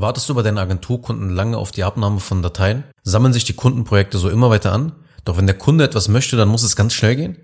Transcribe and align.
Wartest 0.00 0.30
du 0.30 0.34
bei 0.34 0.40
deinen 0.40 0.56
Agenturkunden 0.56 1.28
lange 1.28 1.58
auf 1.58 1.72
die 1.72 1.84
Abnahme 1.84 2.20
von 2.20 2.40
Dateien? 2.40 2.84
Sammeln 3.02 3.34
sich 3.34 3.44
die 3.44 3.52
Kundenprojekte 3.52 4.16
so 4.16 4.30
immer 4.30 4.48
weiter 4.48 4.72
an? 4.72 4.92
Doch 5.26 5.36
wenn 5.36 5.46
der 5.46 5.58
Kunde 5.58 5.84
etwas 5.84 6.08
möchte, 6.08 6.38
dann 6.38 6.48
muss 6.48 6.62
es 6.62 6.74
ganz 6.74 6.94
schnell 6.94 7.16
gehen? 7.16 7.36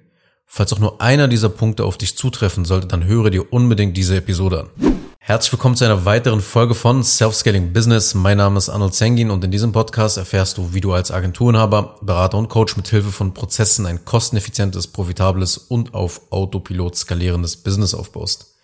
Falls 0.47 0.73
auch 0.73 0.79
nur 0.79 1.03
einer 1.03 1.29
dieser 1.29 1.51
Punkte 1.51 1.85
auf 1.85 1.99
dich 1.99 2.17
zutreffen 2.17 2.65
sollte, 2.65 2.87
dann 2.87 3.05
höre 3.05 3.29
dir 3.29 3.53
unbedingt 3.53 3.95
diese 3.95 4.17
Episode 4.17 4.61
an. 4.61 4.97
Herzlich 5.19 5.53
willkommen 5.53 5.77
zu 5.77 5.85
einer 5.85 6.07
weiteren 6.07 6.41
Folge 6.41 6.75
von 6.75 7.05
Self-Scaling 7.05 7.75
Business. 7.75 8.15
Mein 8.15 8.39
Name 8.39 8.57
ist 8.57 8.71
Arnold 8.71 8.95
Zengin 8.95 9.31
und 9.31 9.45
in 9.45 9.51
diesem 9.51 9.73
Podcast 9.73 10.17
erfährst 10.17 10.57
du, 10.57 10.73
wie 10.73 10.81
du 10.81 10.95
als 10.95 11.11
Agenturinhaber, 11.11 11.97
Berater 12.01 12.39
und 12.39 12.49
Coach 12.49 12.79
mit 12.79 12.89
Hilfe 12.89 13.13
von 13.13 13.35
Prozessen 13.35 13.85
ein 13.85 14.07
kosteneffizientes, 14.07 14.87
profitables 14.87 15.59
und 15.59 15.93
auf 15.93 16.23
Autopilot 16.31 16.97
skalierendes 16.97 17.59
Business 17.59 17.93
aufbaust. 17.93 18.56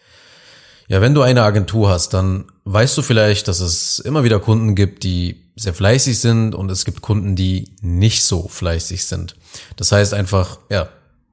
Ja, 0.93 1.01
wenn 1.01 1.15
du 1.15 1.23
eine 1.23 1.43
Agentur 1.43 1.89
hast, 1.89 2.11
dann 2.11 2.45
weißt 2.65 2.99
du 2.99 3.01
vielleicht, 3.01 3.49
dass 3.49 3.61
es 3.61 3.99
immer 3.99 4.25
wieder 4.25 4.39
Kunden 4.39 4.75
gibt, 4.75 5.05
die 5.05 5.41
sehr 5.57 5.73
fleißig 5.73 6.19
sind 6.19 6.55
und 6.55 6.71
es 6.71 6.85
gibt 6.85 7.01
Kunden, 7.01 7.35
die 7.35 7.71
nicht 7.81 8.23
so 8.23 8.47
fleißig 8.47 9.07
sind. 9.07 9.35
Das 9.77 9.91
heißt 9.91 10.13
einfach, 10.13 10.59
ja, 10.69 10.91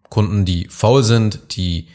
Kunden, 0.08 0.46
die 0.46 0.70
faul 0.70 1.04
sind, 1.04 1.58
die, 1.58 1.90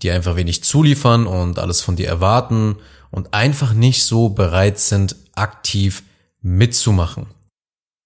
die 0.00 0.10
einfach 0.10 0.34
wenig 0.34 0.64
zuliefern 0.64 1.26
und 1.26 1.58
alles 1.58 1.82
von 1.82 1.94
dir 1.94 2.08
erwarten 2.08 2.76
und 3.10 3.34
einfach 3.34 3.74
nicht 3.74 4.04
so 4.04 4.30
bereit 4.30 4.78
sind, 4.78 5.14
aktiv 5.34 6.02
mitzumachen. 6.40 7.26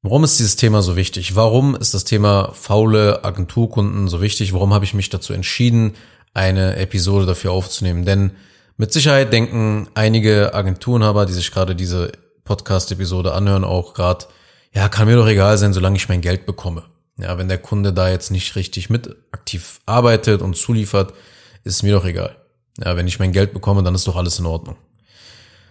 Warum 0.03 0.25
ist 0.25 0.41
dieses 0.41 0.57
Thema 0.57 0.83
so 0.83 0.97
wichtig? 0.97 1.37
Warum 1.37 1.77
ist 1.77 1.95
das 1.95 2.03
Thema 2.03 2.51
faule 2.53 3.25
Agenturkunden 3.25 4.09
so 4.09 4.21
wichtig? 4.21 4.53
Warum 4.53 4.75
habe 4.75 4.85
ich 4.85 4.93
mich 4.93 5.09
dazu 5.09 5.33
entschieden, 5.33 5.95
eine 6.33 6.75
Episode 6.79 7.27
dafür 7.27 7.53
aufzunehmen? 7.53 8.05
Denn 8.05 8.33
mit 8.77 8.93
Sicherheit 8.93 9.33
denken 9.33 9.89
einige 9.95 10.55
Agenturenhaber, 10.55 11.27
die 11.27 11.33
sich 11.33 11.51
gerade 11.53 11.77
diese 11.77 12.13
Podcast-Episode 12.45 13.33
anhören, 13.33 13.65
auch 13.65 13.95
gerade, 13.95 14.27
ja, 14.73 14.89
kann 14.89 15.07
mir 15.07 15.17
doch 15.17 15.29
egal 15.29 15.57
sein, 15.59 15.73
solange 15.73 15.97
ich 15.97 16.09
mein 16.09 16.21
Geld 16.21 16.47
bekomme. 16.47 16.83
Ja, 17.17 17.39
wenn 17.39 17.49
der 17.49 17.59
Kunde 17.59 17.93
da 17.93 18.09
jetzt 18.09 18.31
nicht 18.31 18.57
richtig 18.57 18.91
mit 18.91 19.17
aktiv 19.31 19.81
arbeitet 19.87 20.43
und 20.43 20.57
zuliefert, 20.57 21.15
ist 21.63 21.83
mir 21.83 21.93
doch 21.93 22.05
egal. 22.05 22.37
Ja, 22.85 22.97
wenn 22.97 23.07
ich 23.07 23.21
mein 23.21 23.33
Geld 23.33 23.53
bekomme, 23.53 23.83
dann 23.85 23.95
ist 23.95 24.07
doch 24.09 24.17
alles 24.17 24.39
in 24.39 24.47
Ordnung. 24.47 24.77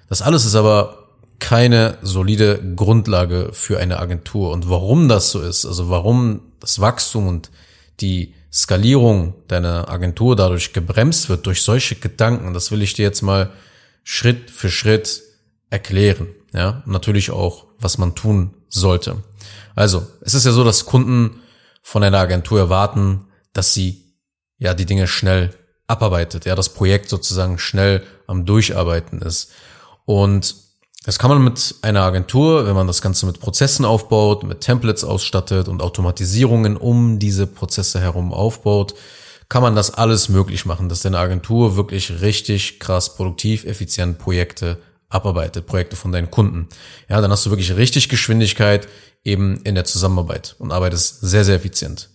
Das 0.07 0.21
alles 0.21 0.45
ist 0.45 0.55
aber 0.55 0.99
keine 1.39 1.97
solide 2.01 2.61
Grundlage 2.75 3.49
für 3.51 3.79
eine 3.79 3.99
Agentur. 3.99 4.51
Und 4.51 4.69
warum 4.69 5.09
das 5.09 5.31
so 5.31 5.41
ist, 5.41 5.65
also 5.65 5.89
warum 5.89 6.41
das 6.61 6.79
Wachstum 6.79 7.27
und 7.27 7.51
die 7.99 8.33
Skalierung 8.53 9.33
deiner 9.47 9.89
Agentur 9.89 10.35
dadurch 10.35 10.73
gebremst 10.73 11.27
wird 11.27 11.45
durch 11.47 11.63
solche 11.63 11.95
Gedanken, 11.95 12.53
das 12.53 12.71
will 12.71 12.83
ich 12.83 12.93
dir 12.93 13.03
jetzt 13.03 13.23
mal 13.23 13.51
Schritt 14.03 14.51
für 14.51 14.69
Schritt 14.69 15.23
erklären. 15.69 16.27
Ja, 16.53 16.83
natürlich 16.85 17.31
auch, 17.31 17.65
was 17.79 17.97
man 17.97 18.13
tun 18.13 18.53
sollte. 18.69 19.23
Also, 19.75 20.05
es 20.21 20.35
ist 20.35 20.45
ja 20.45 20.51
so, 20.51 20.63
dass 20.63 20.85
Kunden 20.85 21.41
von 21.81 22.03
einer 22.03 22.19
Agentur 22.19 22.59
erwarten, 22.59 23.25
dass 23.53 23.73
sie 23.73 24.13
ja 24.59 24.75
die 24.75 24.85
Dinge 24.85 25.07
schnell 25.07 25.49
abarbeitet, 25.87 26.45
ja, 26.45 26.55
das 26.55 26.69
Projekt 26.69 27.09
sozusagen 27.09 27.57
schnell 27.57 28.03
am 28.27 28.45
Durcharbeiten 28.45 29.21
ist. 29.21 29.51
Und 30.05 30.55
das 31.05 31.19
kann 31.19 31.29
man 31.29 31.43
mit 31.43 31.75
einer 31.81 32.01
Agentur, 32.01 32.65
wenn 32.65 32.75
man 32.75 32.87
das 32.87 33.01
Ganze 33.01 33.25
mit 33.25 33.39
Prozessen 33.39 33.83
aufbaut, 33.83 34.43
mit 34.43 34.61
Templates 34.61 35.03
ausstattet 35.03 35.67
und 35.67 35.81
Automatisierungen 35.81 36.77
um 36.77 37.19
diese 37.19 37.45
Prozesse 37.45 37.99
herum 37.99 38.33
aufbaut, 38.33 38.95
kann 39.49 39.61
man 39.61 39.75
das 39.75 39.93
alles 39.93 40.29
möglich 40.29 40.65
machen, 40.65 40.87
dass 40.87 41.01
deine 41.01 41.19
Agentur 41.19 41.75
wirklich 41.75 42.21
richtig 42.21 42.79
krass 42.79 43.15
produktiv, 43.15 43.65
effizient 43.65 44.17
Projekte 44.17 44.79
abarbeitet, 45.09 45.67
Projekte 45.67 45.97
von 45.97 46.11
deinen 46.13 46.31
Kunden. 46.31 46.69
Ja, 47.09 47.19
dann 47.19 47.31
hast 47.31 47.45
du 47.45 47.49
wirklich 47.49 47.75
richtig 47.75 48.07
Geschwindigkeit 48.07 48.87
eben 49.25 49.57
in 49.63 49.75
der 49.75 49.85
Zusammenarbeit 49.85 50.55
und 50.57 50.71
arbeitest 50.71 51.19
sehr, 51.21 51.43
sehr 51.43 51.55
effizient. 51.55 52.09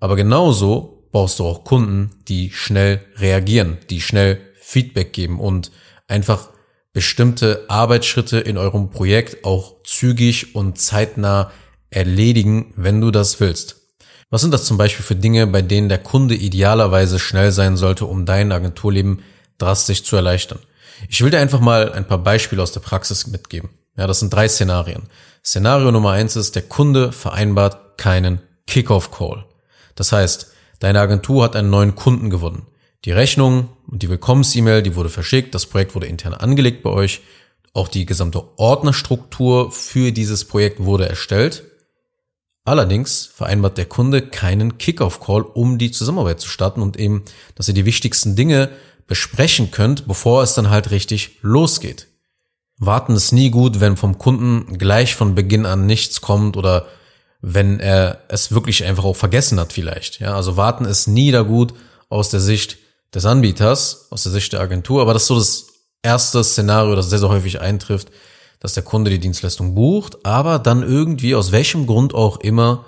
Aber 0.00 0.16
genauso 0.16 1.04
brauchst 1.12 1.38
du 1.38 1.46
auch 1.46 1.64
Kunden, 1.64 2.10
die 2.28 2.50
schnell 2.50 3.02
reagieren, 3.16 3.78
die 3.90 4.00
schnell 4.00 4.40
Feedback 4.60 5.12
geben 5.12 5.40
und 5.40 5.72
einfach 6.08 6.51
bestimmte 6.92 7.64
Arbeitsschritte 7.68 8.38
in 8.38 8.58
eurem 8.58 8.90
Projekt 8.90 9.44
auch 9.44 9.82
zügig 9.84 10.54
und 10.54 10.78
zeitnah 10.78 11.50
erledigen, 11.90 12.72
wenn 12.76 13.00
du 13.00 13.10
das 13.10 13.40
willst. 13.40 13.76
Was 14.30 14.40
sind 14.40 14.52
das 14.52 14.64
zum 14.64 14.78
Beispiel 14.78 15.04
für 15.04 15.16
Dinge, 15.16 15.46
bei 15.46 15.60
denen 15.62 15.88
der 15.88 15.98
Kunde 15.98 16.34
idealerweise 16.34 17.18
schnell 17.18 17.52
sein 17.52 17.76
sollte, 17.76 18.06
um 18.06 18.24
dein 18.24 18.50
Agenturleben 18.50 19.22
drastisch 19.58 20.04
zu 20.04 20.16
erleichtern? 20.16 20.58
Ich 21.08 21.22
will 21.22 21.30
dir 21.30 21.40
einfach 21.40 21.60
mal 21.60 21.92
ein 21.92 22.06
paar 22.06 22.18
Beispiele 22.18 22.62
aus 22.62 22.72
der 22.72 22.80
Praxis 22.80 23.26
mitgeben. 23.26 23.70
Ja, 23.96 24.06
das 24.06 24.20
sind 24.20 24.32
drei 24.32 24.48
Szenarien. 24.48 25.02
Szenario 25.44 25.90
Nummer 25.90 26.12
eins 26.12 26.36
ist, 26.36 26.54
der 26.54 26.62
Kunde 26.62 27.12
vereinbart 27.12 27.98
keinen 27.98 28.40
Kickoff-Call. 28.66 29.44
Das 29.94 30.12
heißt, 30.12 30.52
deine 30.78 31.00
Agentur 31.00 31.44
hat 31.44 31.56
einen 31.56 31.70
neuen 31.70 31.94
Kunden 31.94 32.30
gewonnen. 32.30 32.66
Die 33.04 33.12
Rechnung 33.12 33.68
und 33.88 34.02
die 34.02 34.08
Willkommens-E-Mail, 34.08 34.82
die 34.82 34.94
wurde 34.94 35.08
verschickt, 35.08 35.54
das 35.54 35.66
Projekt 35.66 35.94
wurde 35.94 36.06
intern 36.06 36.34
angelegt 36.34 36.82
bei 36.82 36.90
euch, 36.90 37.20
auch 37.72 37.88
die 37.88 38.06
gesamte 38.06 38.44
Ordnerstruktur 38.58 39.72
für 39.72 40.12
dieses 40.12 40.44
Projekt 40.44 40.84
wurde 40.84 41.08
erstellt. 41.08 41.64
Allerdings 42.64 43.26
vereinbart 43.26 43.76
der 43.76 43.86
Kunde 43.86 44.22
keinen 44.22 44.78
Kickoff-Call, 44.78 45.42
um 45.42 45.78
die 45.78 45.90
Zusammenarbeit 45.90 46.40
zu 46.40 46.48
starten 46.48 46.80
und 46.80 46.96
eben, 46.96 47.24
dass 47.56 47.66
ihr 47.66 47.74
die 47.74 47.86
wichtigsten 47.86 48.36
Dinge 48.36 48.70
besprechen 49.08 49.72
könnt, 49.72 50.06
bevor 50.06 50.44
es 50.44 50.54
dann 50.54 50.70
halt 50.70 50.92
richtig 50.92 51.38
losgeht. 51.42 52.06
Warten 52.78 53.16
ist 53.16 53.32
nie 53.32 53.50
gut, 53.50 53.80
wenn 53.80 53.96
vom 53.96 54.18
Kunden 54.18 54.78
gleich 54.78 55.16
von 55.16 55.34
Beginn 55.34 55.66
an 55.66 55.86
nichts 55.86 56.20
kommt 56.20 56.56
oder 56.56 56.86
wenn 57.40 57.80
er 57.80 58.22
es 58.28 58.52
wirklich 58.52 58.84
einfach 58.84 59.04
auch 59.04 59.16
vergessen 59.16 59.58
hat 59.58 59.72
vielleicht. 59.72 60.20
Ja, 60.20 60.36
also 60.36 60.56
warten 60.56 60.84
ist 60.84 61.08
nie 61.08 61.32
da 61.32 61.42
gut 61.42 61.74
aus 62.08 62.28
der 62.28 62.40
Sicht 62.40 62.78
des 63.14 63.26
Anbieters, 63.26 64.06
aus 64.10 64.22
der 64.22 64.32
Sicht 64.32 64.52
der 64.52 64.60
Agentur, 64.60 65.02
aber 65.02 65.12
das 65.12 65.22
ist 65.22 65.28
so 65.28 65.38
das 65.38 65.66
erste 66.02 66.42
Szenario, 66.42 66.94
das 66.96 67.10
sehr, 67.10 67.18
sehr 67.18 67.28
häufig 67.28 67.60
eintrifft, 67.60 68.08
dass 68.60 68.74
der 68.74 68.82
Kunde 68.82 69.10
die 69.10 69.18
Dienstleistung 69.18 69.74
bucht, 69.74 70.24
aber 70.24 70.58
dann 70.58 70.82
irgendwie 70.82 71.34
aus 71.34 71.52
welchem 71.52 71.86
Grund 71.86 72.14
auch 72.14 72.38
immer 72.38 72.84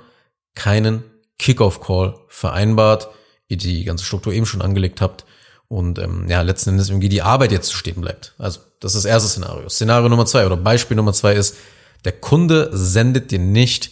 keinen 0.55 1.05
Kickoff-Call 1.39 2.15
vereinbart, 2.29 3.09
ihr 3.49 3.57
die 3.57 3.85
ganze 3.85 4.05
Struktur 4.05 4.33
eben 4.33 4.47
schon 4.47 4.63
angelegt 4.63 5.01
habt 5.01 5.25
und 5.69 5.99
ähm, 5.99 6.27
ja, 6.29 6.43
letzten 6.43 6.71
Endes 6.71 6.89
irgendwie 6.89 7.09
die 7.09 7.23
Arbeit 7.23 7.53
jetzt 7.53 7.73
stehen 7.73 8.01
bleibt. 8.01 8.35
Also 8.39 8.61
das 8.81 8.95
ist 8.95 9.05
das 9.05 9.11
erste 9.11 9.29
Szenario. 9.29 9.69
Szenario 9.69 10.09
Nummer 10.09 10.27
zwei 10.27 10.47
oder 10.47 10.57
Beispiel 10.57 10.97
Nummer 10.97 11.13
zwei 11.13 11.35
ist, 11.35 11.57
der 12.05 12.13
Kunde 12.13 12.71
sendet 12.73 13.31
dir 13.31 13.39
nicht 13.39 13.91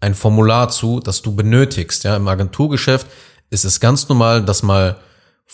ein 0.00 0.14
Formular 0.14 0.68
zu, 0.68 1.00
das 1.00 1.22
du 1.22 1.34
benötigst. 1.34 2.04
Ja, 2.04 2.14
im 2.16 2.28
Agenturgeschäft 2.28 3.06
ist 3.50 3.64
es 3.64 3.80
ganz 3.80 4.08
normal, 4.08 4.44
dass 4.44 4.62
mal 4.62 4.98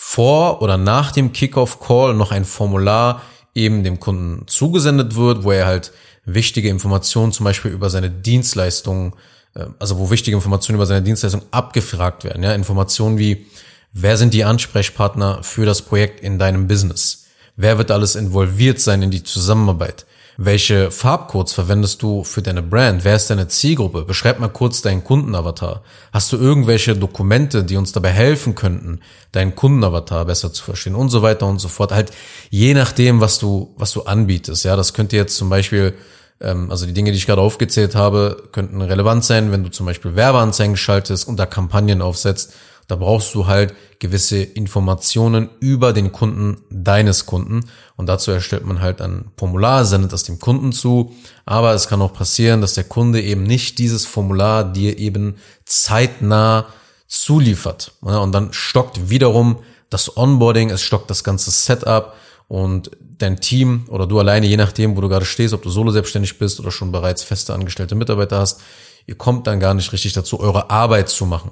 vor 0.03 0.63
oder 0.63 0.77
nach 0.77 1.11
dem 1.11 1.31
Kickoff-Call 1.31 2.15
noch 2.15 2.31
ein 2.31 2.43
Formular 2.43 3.21
eben 3.53 3.83
dem 3.83 3.99
Kunden 3.99 4.47
zugesendet 4.47 5.15
wird, 5.15 5.43
wo 5.43 5.51
er 5.51 5.67
halt 5.67 5.93
wichtige 6.25 6.69
Informationen 6.69 7.31
zum 7.31 7.43
Beispiel 7.43 7.69
über 7.69 7.87
seine 7.91 8.09
Dienstleistungen, 8.09 9.13
äh, 9.53 9.67
also 9.77 9.99
wo 9.99 10.09
wichtige 10.09 10.35
Informationen 10.35 10.77
über 10.77 10.87
seine 10.87 11.03
Dienstleistung 11.03 11.43
abgefragt 11.51 12.23
werden. 12.23 12.41
Ja, 12.41 12.53
Informationen 12.53 13.19
wie, 13.19 13.45
wer 13.93 14.17
sind 14.17 14.33
die 14.33 14.43
Ansprechpartner 14.43 15.43
für 15.43 15.67
das 15.67 15.83
Projekt 15.83 16.19
in 16.19 16.39
deinem 16.39 16.67
Business? 16.67 17.27
Wer 17.55 17.77
wird 17.77 17.91
alles 17.91 18.15
involviert 18.15 18.79
sein 18.79 19.03
in 19.03 19.11
die 19.11 19.23
Zusammenarbeit? 19.23 20.07
Welche 20.37 20.91
Farbcodes 20.91 21.53
verwendest 21.53 22.01
du 22.01 22.23
für 22.23 22.41
deine 22.41 22.63
Brand? 22.63 23.03
Wer 23.03 23.15
ist 23.15 23.29
deine 23.29 23.47
Zielgruppe? 23.47 24.05
Beschreib 24.05 24.39
mal 24.39 24.47
kurz 24.47 24.81
deinen 24.81 25.03
Kundenavatar. 25.03 25.83
Hast 26.13 26.31
du 26.31 26.37
irgendwelche 26.37 26.95
Dokumente, 26.95 27.63
die 27.63 27.75
uns 27.75 27.91
dabei 27.91 28.09
helfen 28.09 28.55
könnten, 28.55 29.01
deinen 29.33 29.55
Kundenavatar 29.55 30.25
besser 30.25 30.53
zu 30.53 30.63
verstehen 30.63 30.95
und 30.95 31.09
so 31.09 31.21
weiter 31.21 31.47
und 31.47 31.59
so 31.59 31.67
fort. 31.67 31.91
Halt 31.91 32.11
je 32.49 32.73
nachdem, 32.73 33.19
was 33.19 33.39
du, 33.39 33.73
was 33.77 33.91
du 33.91 34.03
anbietest. 34.03 34.63
Ja, 34.63 34.75
das 34.75 34.93
könnte 34.93 35.17
jetzt 35.17 35.35
zum 35.35 35.49
Beispiel, 35.49 35.95
ähm, 36.39 36.71
also 36.71 36.85
die 36.85 36.93
Dinge, 36.93 37.11
die 37.11 37.17
ich 37.17 37.25
gerade 37.25 37.41
aufgezählt 37.41 37.95
habe, 37.95 38.43
könnten 38.53 38.81
relevant 38.81 39.25
sein, 39.25 39.51
wenn 39.51 39.63
du 39.63 39.69
zum 39.69 39.85
Beispiel 39.85 40.15
Werbeanzeigen 40.15 40.77
schaltest 40.77 41.27
und 41.27 41.37
da 41.37 41.45
Kampagnen 41.45 42.01
aufsetzt 42.01 42.53
da 42.91 42.97
brauchst 42.97 43.33
du 43.35 43.47
halt 43.47 43.73
gewisse 43.99 44.43
Informationen 44.43 45.49
über 45.61 45.93
den 45.93 46.11
Kunden 46.11 46.57
deines 46.69 47.25
Kunden 47.25 47.69
und 47.95 48.07
dazu 48.07 48.31
erstellt 48.31 48.65
man 48.65 48.81
halt 48.81 48.99
ein 48.99 49.31
Formular, 49.37 49.85
sendet 49.85 50.11
das 50.11 50.23
dem 50.23 50.39
Kunden 50.39 50.73
zu. 50.73 51.15
Aber 51.45 51.73
es 51.73 51.87
kann 51.87 52.01
auch 52.01 52.11
passieren, 52.11 52.59
dass 52.59 52.73
der 52.73 52.83
Kunde 52.83 53.21
eben 53.21 53.43
nicht 53.43 53.79
dieses 53.79 54.05
Formular 54.05 54.65
dir 54.65 54.99
eben 54.99 55.37
zeitnah 55.63 56.65
zuliefert. 57.07 57.93
Und 58.01 58.33
dann 58.33 58.51
stockt 58.51 59.09
wiederum 59.09 59.59
das 59.89 60.17
Onboarding, 60.17 60.69
es 60.69 60.81
stockt 60.81 61.09
das 61.09 61.23
ganze 61.23 61.49
Setup 61.49 62.13
und 62.49 62.91
dein 62.99 63.39
Team 63.39 63.85
oder 63.87 64.05
du 64.05 64.19
alleine, 64.19 64.47
je 64.47 64.57
nachdem, 64.57 64.97
wo 64.97 65.01
du 65.01 65.07
gerade 65.07 65.23
stehst, 65.23 65.53
ob 65.53 65.61
du 65.61 65.69
solo 65.69 65.91
selbstständig 65.91 66.37
bist 66.37 66.59
oder 66.59 66.71
schon 66.71 66.91
bereits 66.91 67.23
feste 67.23 67.53
angestellte 67.53 67.95
Mitarbeiter 67.95 68.39
hast, 68.39 68.59
ihr 69.07 69.15
kommt 69.15 69.47
dann 69.47 69.61
gar 69.61 69.75
nicht 69.75 69.93
richtig 69.93 70.11
dazu, 70.11 70.41
eure 70.41 70.69
Arbeit 70.69 71.07
zu 71.07 71.25
machen. 71.25 71.51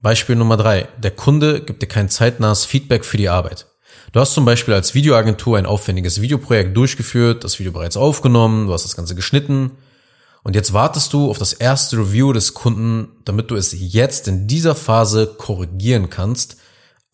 Beispiel 0.00 0.36
Nummer 0.36 0.56
drei. 0.56 0.88
Der 0.98 1.10
Kunde 1.10 1.60
gibt 1.60 1.82
dir 1.82 1.86
kein 1.86 2.08
zeitnahes 2.08 2.64
Feedback 2.64 3.04
für 3.04 3.16
die 3.16 3.28
Arbeit. 3.28 3.66
Du 4.12 4.20
hast 4.20 4.34
zum 4.34 4.44
Beispiel 4.44 4.74
als 4.74 4.94
Videoagentur 4.94 5.58
ein 5.58 5.66
aufwendiges 5.66 6.20
Videoprojekt 6.20 6.76
durchgeführt, 6.76 7.44
das 7.44 7.58
Video 7.58 7.72
bereits 7.72 7.96
aufgenommen, 7.96 8.66
du 8.66 8.72
hast 8.72 8.84
das 8.84 8.96
Ganze 8.96 9.14
geschnitten 9.14 9.72
und 10.46 10.54
jetzt 10.54 10.72
wartest 10.72 11.12
du 11.12 11.28
auf 11.28 11.38
das 11.38 11.54
erste 11.54 11.98
Review 11.98 12.32
des 12.32 12.54
Kunden, 12.54 13.08
damit 13.24 13.50
du 13.50 13.56
es 13.56 13.74
jetzt 13.76 14.28
in 14.28 14.46
dieser 14.46 14.76
Phase 14.76 15.34
korrigieren 15.36 16.08
kannst, 16.08 16.58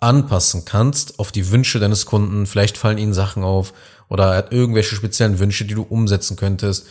anpassen 0.00 0.66
kannst 0.66 1.18
auf 1.18 1.32
die 1.32 1.50
Wünsche 1.50 1.80
deines 1.80 2.04
Kunden. 2.04 2.44
Vielleicht 2.44 2.76
fallen 2.76 2.98
ihnen 2.98 3.14
Sachen 3.14 3.42
auf 3.42 3.72
oder 4.10 4.32
er 4.32 4.36
hat 4.36 4.52
irgendwelche 4.52 4.96
speziellen 4.96 5.38
Wünsche, 5.38 5.64
die 5.64 5.72
du 5.72 5.82
umsetzen 5.82 6.36
könntest. 6.36 6.88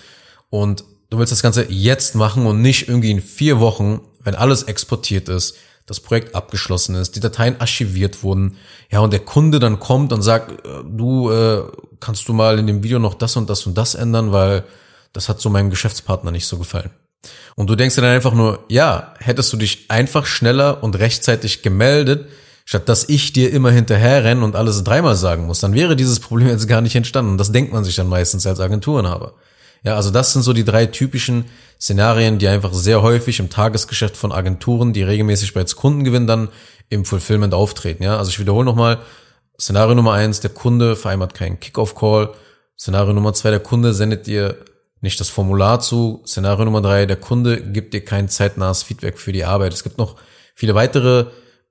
Und 0.50 0.84
du 1.12 1.20
willst 1.20 1.32
das 1.32 1.44
Ganze 1.44 1.68
jetzt 1.70 2.16
machen 2.16 2.48
und 2.48 2.60
nicht 2.60 2.88
irgendwie 2.88 3.12
in 3.12 3.22
vier 3.22 3.60
Wochen, 3.60 4.02
wenn 4.24 4.34
alles 4.34 4.64
exportiert 4.64 5.30
ist, 5.30 5.58
das 5.92 6.00
Projekt 6.00 6.36
abgeschlossen 6.36 6.96
ist, 6.96 7.18
die 7.18 7.20
Dateien 7.20 7.60
archiviert 7.60 8.24
wurden, 8.24 8.56
ja, 8.90 9.02
und 9.02 9.12
der 9.12 9.20
Kunde 9.20 9.60
dann 9.60 9.82
kommt 9.82 10.14
und 10.14 10.22
sagt, 10.22 10.66
äh, 10.66 10.70
du, 10.90 11.30
äh, 11.30 11.64
kannst 12.00 12.30
du 12.30 12.34
mal 12.34 12.58
in 12.60 12.66
dem 12.66 12.82
Video 12.82 12.98
noch 12.98 13.14
das 13.14 13.36
und 13.36 13.50
das 13.50 13.68
und 13.68 13.78
das 13.78 13.94
ändern, 13.94 14.32
weil 14.32 14.64
das 15.12 15.28
hat 15.28 15.42
so 15.42 15.50
meinem 15.50 15.70
Geschäftspartner 15.70 16.32
nicht 16.32 16.48
so 16.48 16.58
gefallen. 16.58 16.92
Und 17.56 17.70
du 17.70 17.76
denkst 17.76 17.96
dir 17.96 18.02
dann 18.04 18.16
einfach 18.16 18.34
nur, 18.34 18.64
ja, 18.70 19.14
hättest 19.20 19.52
du 19.52 19.58
dich 19.58 19.86
einfach 19.90 20.26
schneller 20.26 20.82
und 20.82 20.98
rechtzeitig 20.98 21.62
gemeldet, 21.62 22.30
statt 22.64 22.88
dass 22.88 23.10
ich 23.10 23.34
dir 23.34 23.52
immer 23.52 23.72
hinterher 23.72 24.24
renne 24.24 24.46
und 24.46 24.56
alles 24.56 24.86
dreimal 24.86 25.18
sagen 25.18 25.46
muss, 25.46 25.60
dann 25.60 25.74
wäre 25.74 25.98
dieses 25.98 26.22
Problem 26.22 26.48
jetzt 26.48 26.70
gar 26.70 26.80
nicht 26.80 26.96
entstanden. 26.96 27.32
Und 27.32 27.38
das 27.38 27.52
denkt 27.52 27.74
man 27.74 27.84
sich 27.84 27.98
dann 27.98 28.08
meistens 28.08 28.48
als 28.48 28.62
Agenturenhaber. 28.62 29.34
Ja, 29.84 29.96
also 29.96 30.12
das 30.12 30.34
sind 30.34 30.44
so 30.44 30.54
die 30.54 30.64
drei 30.64 30.86
typischen 30.86 31.46
Szenarien, 31.80 32.38
die 32.38 32.48
einfach 32.48 32.74
sehr 32.74 33.02
häufig 33.02 33.40
im 33.40 33.50
Tagesgeschäft 33.50 34.16
von 34.16 34.32
Agenturen, 34.32 34.94
die 34.94 35.02
regelmäßig 35.02 35.54
bei 35.54 35.64
Kundengewinn 35.64 36.28
dann 36.28 36.50
im 36.90 37.06
Fulfillment 37.06 37.54
auftreten. 37.54 38.04
Ja, 38.04 38.18
also 38.18 38.30
ich 38.30 38.40
wiederhole 38.40 38.66
nochmal, 38.66 39.00
Szenario 39.60 39.96
Nummer 39.96 40.14
eins, 40.14 40.40
der 40.40 40.52
Kunde 40.52 40.96
vereinbart 40.96 41.34
keinen 41.34 41.60
Kickoff-Call. 41.60 42.34
Szenario 42.80 43.14
Nummer 43.14 43.34
zwei, 43.34 43.52
der 43.52 43.60
Kunde 43.60 43.94
sendet 43.94 44.28
dir 44.28 44.58
nicht 45.02 45.20
das 45.20 45.30
Formular 45.30 45.80
zu. 45.80 46.24
Szenario 46.26 46.66
Nummer 46.66 46.82
drei, 46.82 47.06
der 47.06 47.18
Kunde 47.18 47.62
gibt 47.62 47.94
dir 47.94 48.04
kein 48.04 48.30
zeitnahes 48.30 48.84
Feedback 48.84 49.20
für 49.20 49.32
die 49.32 49.46
Arbeit. 49.46 49.74
Es 49.74 49.84
gibt 49.84 49.98
noch 49.98 50.16
viele 50.56 50.76
weitere 50.76 51.28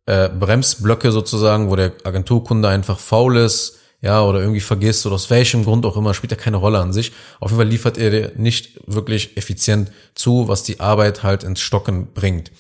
äh, 0.07 0.29
Bremsblöcke 0.29 1.12
sozusagen, 1.12 1.71
wo 1.71 1.77
der 1.77 1.93
Agenturkunde 2.05 2.69
einfach 2.69 2.99
faul 2.99 3.37
ist, 3.37 3.80
ja, 4.02 4.23
oder 4.23 4.41
irgendwie 4.41 4.61
vergisst 4.61 5.05
oder 5.05 5.17
aus 5.17 5.29
welchem 5.31 5.64
Grund 5.64 5.85
auch 5.85 5.97
immer, 5.97 6.14
spielt 6.14 6.31
ja 6.31 6.38
keine 6.38 6.56
Rolle 6.56 6.79
an 6.79 6.93
sich. 6.93 7.12
Auf 7.38 7.50
jeden 7.50 7.61
Fall 7.61 7.69
liefert 7.69 7.99
er 7.99 8.11
dir 8.11 8.32
nicht 8.37 8.81
wirklich 8.87 9.37
effizient 9.37 9.93
zu, 10.14 10.49
was 10.49 10.62
die 10.62 10.81
Arbeit 10.81 11.23
halt 11.23 11.44
ins 11.44 11.61
Stocken 11.61 12.12
bringt. 12.14 12.50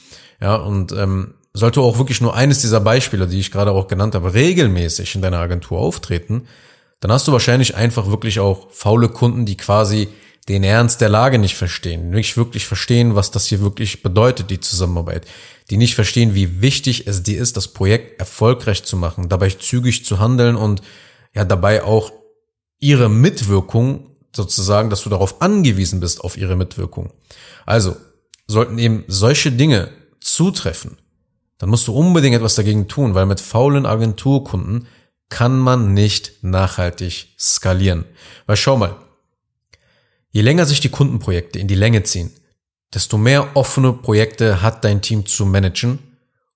Ja, 0.40 0.56
und 0.56 0.92
ähm, 0.92 1.34
sollte 1.52 1.80
auch 1.80 1.98
wirklich 1.98 2.20
nur 2.20 2.34
eines 2.34 2.60
dieser 2.60 2.80
Beispiele, 2.80 3.26
die 3.26 3.40
ich 3.40 3.50
gerade 3.50 3.72
auch 3.72 3.88
genannt 3.88 4.14
habe, 4.14 4.34
regelmäßig 4.34 5.14
in 5.14 5.22
deiner 5.22 5.38
Agentur 5.38 5.78
auftreten, 5.78 6.46
dann 7.00 7.10
hast 7.10 7.26
du 7.26 7.32
wahrscheinlich 7.32 7.74
einfach 7.74 8.08
wirklich 8.08 8.40
auch 8.40 8.70
faule 8.70 9.08
Kunden, 9.08 9.46
die 9.46 9.56
quasi 9.56 10.08
den 10.48 10.62
Ernst 10.64 11.00
der 11.00 11.08
Lage 11.08 11.38
nicht 11.38 11.56
verstehen, 11.56 12.10
nicht 12.10 12.36
wirklich 12.36 12.66
verstehen, 12.66 13.14
was 13.14 13.30
das 13.30 13.46
hier 13.46 13.60
wirklich 13.60 14.02
bedeutet, 14.02 14.50
die 14.50 14.60
Zusammenarbeit, 14.60 15.26
die 15.70 15.76
nicht 15.76 15.94
verstehen, 15.94 16.34
wie 16.34 16.60
wichtig 16.60 17.06
es 17.06 17.22
dir 17.22 17.40
ist, 17.40 17.56
das 17.56 17.68
Projekt 17.68 18.18
erfolgreich 18.18 18.82
zu 18.84 18.96
machen, 18.96 19.28
dabei 19.28 19.48
zügig 19.50 20.04
zu 20.04 20.18
handeln 20.18 20.56
und 20.56 20.82
ja 21.34 21.44
dabei 21.44 21.82
auch 21.82 22.12
ihre 22.78 23.08
Mitwirkung 23.08 24.16
sozusagen, 24.34 24.90
dass 24.90 25.02
du 25.02 25.10
darauf 25.10 25.42
angewiesen 25.42 26.00
bist 26.00 26.22
auf 26.22 26.36
ihre 26.36 26.56
Mitwirkung. 26.56 27.12
Also 27.66 27.96
sollten 28.46 28.78
eben 28.78 29.04
solche 29.06 29.52
Dinge 29.52 29.90
zutreffen, 30.20 30.98
dann 31.58 31.68
musst 31.68 31.86
du 31.86 31.94
unbedingt 31.94 32.36
etwas 32.36 32.54
dagegen 32.54 32.88
tun, 32.88 33.14
weil 33.14 33.26
mit 33.26 33.40
faulen 33.40 33.86
Agenturkunden 33.86 34.86
kann 35.28 35.58
man 35.58 35.94
nicht 35.94 36.42
nachhaltig 36.42 37.28
skalieren. 37.38 38.04
Weil 38.46 38.56
schau 38.56 38.76
mal, 38.76 38.96
je 40.30 40.42
länger 40.42 40.66
sich 40.66 40.80
die 40.80 40.88
Kundenprojekte 40.88 41.58
in 41.58 41.68
die 41.68 41.74
Länge 41.74 42.02
ziehen, 42.02 42.30
desto 42.92 43.18
mehr 43.18 43.56
offene 43.56 43.92
Projekte 43.92 44.62
hat 44.62 44.84
dein 44.84 45.02
Team 45.02 45.26
zu 45.26 45.46
managen 45.46 45.98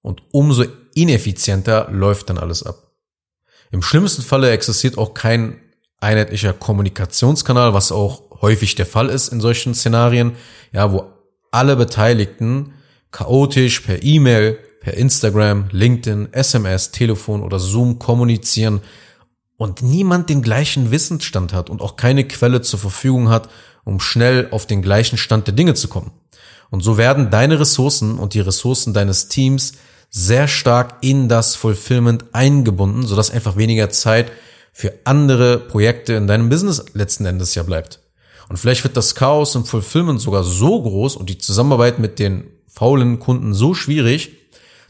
und 0.03 0.23
umso 0.33 0.65
ineffizienter 0.95 1.89
läuft 1.91 2.31
dann 2.31 2.39
alles 2.39 2.63
ab. 2.63 2.84
Im 3.75 3.83
schlimmsten 3.83 4.23
Falle 4.23 4.53
existiert 4.53 4.99
auch 4.99 5.15
kein 5.15 5.57
einheitlicher 5.99 6.53
Kommunikationskanal, 6.53 7.75
was 7.75 7.91
auch 7.91 8.23
häufig 8.41 8.77
der 8.77 8.87
Fall 8.87 9.09
ist 9.09 9.31
in 9.33 9.41
solchen 9.41 9.75
Szenarien, 9.75 10.37
ja, 10.71 10.93
wo 10.93 11.07
alle 11.51 11.75
Beteiligten 11.75 12.75
chaotisch 13.11 13.81
per 13.81 14.05
E-Mail, 14.05 14.61
per 14.79 14.95
Instagram, 14.95 15.71
LinkedIn, 15.73 16.33
SMS, 16.33 16.93
Telefon 16.93 17.43
oder 17.43 17.59
Zoom 17.59 17.99
kommunizieren 17.99 18.81
und 19.57 19.83
niemand 19.83 20.31
den 20.31 20.41
gleichen 20.41 20.93
Wissensstand 20.93 21.53
hat 21.53 21.69
und 21.69 21.83
auch 21.83 21.97
keine 21.97 22.29
Quelle 22.29 22.63
zur 22.63 22.79
Verfügung 22.79 23.29
hat, 23.29 23.49
um 23.83 23.99
schnell 23.99 24.47
auf 24.53 24.67
den 24.69 24.83
gleichen 24.83 25.19
Stand 25.19 25.49
der 25.49 25.55
Dinge 25.55 25.75
zu 25.75 25.89
kommen. 25.89 26.13
Und 26.71 26.83
so 26.83 26.97
werden 26.97 27.33
deine 27.33 27.59
Ressourcen 27.59 28.21
und 28.21 28.35
die 28.35 28.41
Ressourcen 28.41 28.95
deines 28.95 29.27
Teams 29.27 29.73
sehr 30.17 30.47
stark 30.47 30.99
in 31.01 31.29
das 31.29 31.57
Fulfillment 31.57 32.27
eingebunden, 32.33 33.05
sodass 33.05 33.33
einfach 33.33 33.57
weniger 33.57 33.91
Zeit 33.91 34.31
für 34.73 34.93
andere 35.03 35.59
Projekte 35.59 36.13
in 36.13 36.29
deinem 36.29 36.49
Business 36.49 36.85
letzten 36.95 37.27
Endes 37.27 37.57
ja 37.57 37.65
bleibt. 37.65 37.99
Und 38.49 38.57
vielleicht 38.59 38.85
wird 38.85 38.97
das 38.97 39.17
Chaos 39.17 39.57
im 39.57 39.65
Fulfillment 39.65 40.21
sogar 40.21 40.45
so 40.45 40.81
groß 40.81 41.17
und 41.17 41.31
die 41.31 41.39
Zusammenarbeit 41.39 41.99
mit 41.99 42.21
den 42.21 42.45
faulen 42.69 43.19
Kunden 43.19 43.55
so 43.55 43.75
schwierig, 43.75 44.37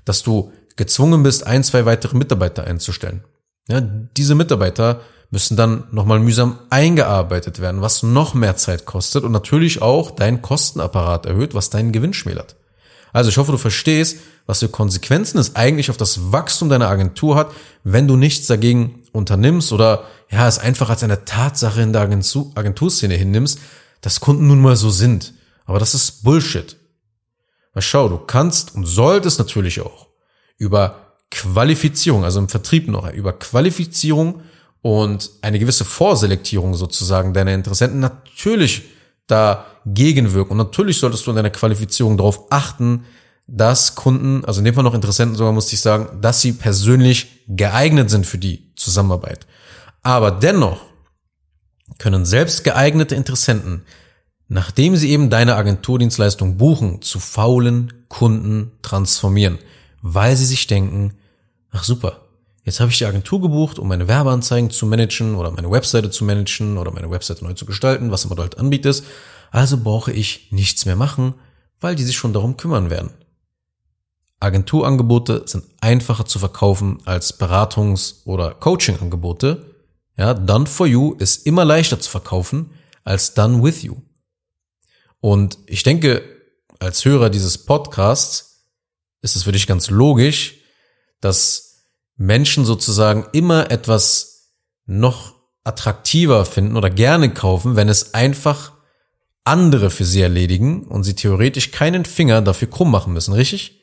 dass 0.04 0.22
du 0.22 0.52
gezwungen 0.76 1.22
bist, 1.22 1.46
ein, 1.46 1.64
zwei 1.64 1.86
weitere 1.86 2.18
Mitarbeiter 2.18 2.64
einzustellen. 2.64 3.24
Ja, 3.68 3.80
diese 3.80 4.34
Mitarbeiter 4.34 5.00
müssen 5.30 5.56
dann 5.56 5.84
nochmal 5.90 6.18
mühsam 6.18 6.58
eingearbeitet 6.68 7.60
werden, 7.60 7.80
was 7.80 8.02
noch 8.02 8.34
mehr 8.34 8.56
Zeit 8.56 8.84
kostet 8.84 9.24
und 9.24 9.32
natürlich 9.32 9.80
auch 9.80 10.10
dein 10.10 10.42
Kostenapparat 10.42 11.24
erhöht, 11.24 11.54
was 11.54 11.70
deinen 11.70 11.92
Gewinn 11.92 12.12
schmälert. 12.12 12.56
Also 13.14 13.30
ich 13.30 13.36
hoffe, 13.36 13.52
du 13.52 13.58
verstehst, 13.58 14.18
was 14.44 14.58
für 14.58 14.68
Konsequenzen 14.68 15.38
es 15.38 15.54
eigentlich 15.54 15.88
auf 15.88 15.96
das 15.96 16.32
Wachstum 16.32 16.68
deiner 16.68 16.88
Agentur 16.88 17.36
hat, 17.36 17.52
wenn 17.84 18.08
du 18.08 18.16
nichts 18.16 18.48
dagegen 18.48 19.04
unternimmst 19.12 19.72
oder 19.72 20.04
ja, 20.30 20.48
es 20.48 20.58
einfach 20.58 20.90
als 20.90 21.04
eine 21.04 21.24
Tatsache 21.24 21.80
in 21.80 21.92
der 21.92 22.02
Agentur 22.02 22.50
Agenturszene 22.56 23.14
hinnimmst, 23.14 23.60
dass 24.00 24.18
Kunden 24.18 24.48
nun 24.48 24.60
mal 24.60 24.74
so 24.74 24.90
sind. 24.90 25.32
Aber 25.64 25.78
das 25.78 25.94
ist 25.94 26.24
Bullshit. 26.24 26.76
Weil 27.72 27.82
schau, 27.82 28.08
du 28.08 28.18
kannst 28.18 28.74
und 28.74 28.84
solltest 28.84 29.38
natürlich 29.38 29.80
auch 29.80 30.08
über 30.58 31.14
Qualifizierung, 31.30 32.24
also 32.24 32.40
im 32.40 32.48
Vertrieb 32.48 32.88
noch, 32.88 33.08
über 33.12 33.32
Qualifizierung 33.32 34.42
und 34.82 35.30
eine 35.40 35.60
gewisse 35.60 35.84
Vorselektierung 35.84 36.74
sozusagen 36.74 37.32
deiner 37.32 37.54
Interessenten 37.54 38.00
natürlich 38.00 38.82
dagegen 39.26 40.32
wirken. 40.32 40.52
Und 40.52 40.58
natürlich 40.58 40.98
solltest 40.98 41.26
du 41.26 41.30
in 41.30 41.36
deiner 41.36 41.50
Qualifizierung 41.50 42.16
darauf 42.16 42.50
achten, 42.50 43.04
dass 43.46 43.94
Kunden, 43.94 44.44
also 44.44 44.60
in 44.60 44.64
dem 44.64 44.74
Fall 44.74 44.84
noch 44.84 44.94
Interessenten 44.94 45.36
sogar, 45.36 45.52
musste 45.52 45.74
ich 45.74 45.80
sagen, 45.80 46.20
dass 46.20 46.40
sie 46.40 46.52
persönlich 46.52 47.44
geeignet 47.46 48.10
sind 48.10 48.26
für 48.26 48.38
die 48.38 48.72
Zusammenarbeit. 48.76 49.46
Aber 50.02 50.30
dennoch 50.30 50.80
können 51.98 52.24
selbst 52.24 52.64
geeignete 52.64 53.14
Interessenten, 53.14 53.84
nachdem 54.48 54.96
sie 54.96 55.10
eben 55.10 55.30
deine 55.30 55.56
Agenturdienstleistung 55.56 56.56
buchen, 56.56 57.02
zu 57.02 57.18
faulen 57.18 57.92
Kunden 58.08 58.72
transformieren, 58.82 59.58
weil 60.00 60.36
sie 60.36 60.46
sich 60.46 60.66
denken, 60.66 61.14
ach 61.70 61.84
super, 61.84 62.23
jetzt 62.64 62.80
habe 62.80 62.90
ich 62.90 62.98
die 62.98 63.06
Agentur 63.06 63.40
gebucht, 63.40 63.78
um 63.78 63.88
meine 63.88 64.08
Werbeanzeigen 64.08 64.70
zu 64.70 64.86
managen 64.86 65.36
oder 65.36 65.50
meine 65.50 65.70
Webseite 65.70 66.10
zu 66.10 66.24
managen 66.24 66.76
oder 66.76 66.90
meine 66.90 67.10
Webseite 67.10 67.44
neu 67.44 67.54
zu 67.54 67.66
gestalten, 67.66 68.10
was 68.10 68.24
immer 68.24 68.34
du 68.34 68.42
halt 68.42 68.58
anbietest. 68.58 69.04
Also 69.50 69.78
brauche 69.78 70.12
ich 70.12 70.50
nichts 70.50 70.84
mehr 70.84 70.96
machen, 70.96 71.34
weil 71.80 71.94
die 71.94 72.04
sich 72.04 72.16
schon 72.16 72.32
darum 72.32 72.56
kümmern 72.56 72.90
werden. 72.90 73.10
Agenturangebote 74.40 75.44
sind 75.46 75.64
einfacher 75.80 76.26
zu 76.26 76.38
verkaufen 76.38 76.98
als 77.04 77.38
Beratungs- 77.38 78.24
oder 78.26 78.52
Coachingangebote. 78.52 79.74
Ja, 80.16 80.34
Done 80.34 80.66
for 80.66 80.86
You 80.86 81.14
ist 81.14 81.46
immer 81.46 81.64
leichter 81.64 81.98
zu 82.00 82.10
verkaufen 82.10 82.70
als 83.04 83.34
Done 83.34 83.62
with 83.62 83.82
You. 83.82 83.96
Und 85.20 85.58
ich 85.66 85.82
denke, 85.82 86.22
als 86.78 87.04
Hörer 87.04 87.30
dieses 87.30 87.58
Podcasts 87.58 88.66
ist 89.22 89.36
es 89.36 89.44
für 89.44 89.52
dich 89.52 89.66
ganz 89.66 89.88
logisch, 89.88 90.56
dass 91.20 91.73
Menschen 92.16 92.64
sozusagen 92.64 93.26
immer 93.32 93.70
etwas 93.70 94.52
noch 94.86 95.34
attraktiver 95.64 96.44
finden 96.44 96.76
oder 96.76 96.90
gerne 96.90 97.32
kaufen, 97.32 97.76
wenn 97.76 97.88
es 97.88 98.14
einfach 98.14 98.72
andere 99.44 99.90
für 99.90 100.04
sie 100.04 100.22
erledigen 100.22 100.86
und 100.86 101.04
sie 101.04 101.14
theoretisch 101.14 101.70
keinen 101.70 102.04
Finger 102.04 102.40
dafür 102.42 102.68
krumm 102.68 102.90
machen 102.90 103.12
müssen, 103.12 103.34
richtig? 103.34 103.80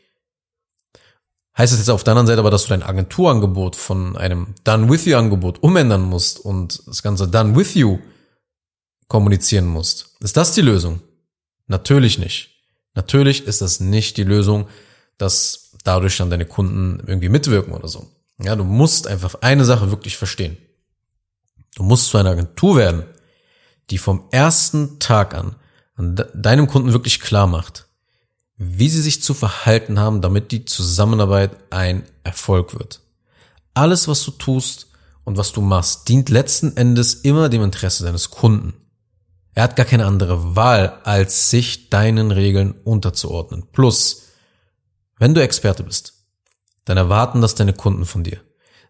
Heißt 1.58 1.74
es 1.74 1.80
jetzt 1.80 1.90
auf 1.90 2.04
der 2.04 2.14
anderen 2.14 2.28
Seite 2.28 2.40
aber, 2.40 2.50
dass 2.50 2.64
du 2.64 2.70
dein 2.70 2.84
Agenturangebot 2.84 3.76
von 3.76 4.16
einem 4.16 4.56
Done 4.64 4.90
With 4.90 5.06
You 5.06 5.18
Angebot 5.18 5.62
umändern 5.62 6.02
musst 6.02 6.40
und 6.40 6.82
das 6.88 7.04
ganze 7.04 7.28
Done 7.28 7.56
With 7.56 7.76
You 7.76 8.00
kommunizieren 9.08 9.68
musst? 9.68 10.16
Ist 10.22 10.38
das 10.38 10.54
die 10.54 10.62
Lösung? 10.62 11.02
Natürlich 11.68 12.18
nicht. 12.18 12.50
Natürlich 12.96 13.46
ist 13.46 13.62
das 13.62 13.80
nicht 13.80 14.18
die 14.18 14.24
Lösung, 14.24 14.68
dass 15.18 15.76
dadurch 15.84 16.18
dann 16.18 16.30
deine 16.30 16.46
Kunden 16.46 17.04
irgendwie 17.06 17.30
mitwirken 17.30 17.74
oder 17.74 17.88
so. 17.88 18.08
Ja, 18.44 18.56
du 18.56 18.64
musst 18.64 19.08
einfach 19.08 19.36
eine 19.42 19.66
Sache 19.66 19.92
wirklich 19.92 20.18
verstehen. 20.18 20.58
Du 21.76 21.84
musst 21.84 22.08
zu 22.08 22.18
einer 22.18 22.32
Agentur 22.32 22.76
werden, 22.76 23.04
die 23.90 23.98
vom 23.98 24.26
ersten 24.32 25.00
Tag 25.00 25.34
an, 25.34 25.56
an 25.96 26.16
deinem 26.34 26.68
Kunden 26.68 26.94
wirklich 26.94 27.20
klar 27.20 27.48
macht, 27.48 27.88
wie 28.58 28.90
sie 28.90 29.02
sich 29.02 29.24
zu 29.24 29.34
verhalten 29.34 30.00
haben, 30.00 30.22
damit 30.22 30.52
die 30.52 30.66
Zusammenarbeit 30.66 31.52
ein 31.70 32.04
Erfolg 32.24 32.78
wird. 32.78 33.02
Alles, 33.74 34.08
was 34.08 34.24
du 34.24 34.32
tust 34.32 34.88
und 35.24 35.38
was 35.38 35.52
du 35.52 35.62
machst, 35.62 36.10
dient 36.10 36.30
letzten 36.30 36.76
Endes 36.78 37.14
immer 37.14 37.50
dem 37.50 37.64
Interesse 37.64 38.04
deines 38.04 38.32
Kunden. 38.32 38.74
Er 39.54 39.64
hat 39.64 39.76
gar 39.76 39.86
keine 39.86 40.06
andere 40.06 40.56
Wahl, 40.56 41.00
als 41.04 41.50
sich 41.50 41.90
deinen 41.90 42.32
Regeln 42.32 42.72
unterzuordnen. 42.84 43.68
Plus, 43.72 44.24
wenn 45.18 45.34
du 45.34 45.42
Experte 45.42 45.84
bist, 45.84 46.21
dann 46.86 46.98
erwarten 46.98 47.42
das 47.42 47.56
deine 47.56 47.74
Kunden 47.74 48.06
von 48.06 48.24
dir. 48.24 48.40